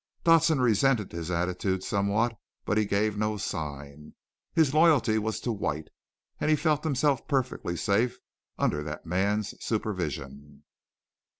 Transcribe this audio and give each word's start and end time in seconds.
Dodson 0.23 0.59
resented 0.59 1.11
his 1.11 1.29
attitude 1.29 1.83
somewhat, 1.83 2.35
but 2.65 2.75
gave 2.87 3.19
no 3.19 3.37
sign. 3.37 4.15
His 4.51 4.73
loyalty 4.73 5.19
was 5.19 5.39
to 5.41 5.51
White, 5.51 5.89
and 6.39 6.49
he 6.49 6.55
felt 6.55 6.83
himself 6.83 7.27
perfectly 7.27 7.77
safe 7.77 8.17
under 8.57 8.81
that 8.81 9.05
man's 9.05 9.53
supervision. 9.63 10.63